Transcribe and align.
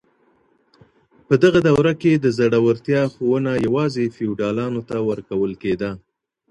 په 1.27 1.33
دغه 1.43 1.59
دوره 1.69 1.93
کي 2.01 2.11
د 2.17 2.25
زړورتيا 2.37 3.01
ښوونه 3.13 3.51
يوازې 3.65 4.05
فيوډالانو 4.15 4.81
ته 4.89 4.97
ورکول 5.09 5.51
کيده. 5.63 5.91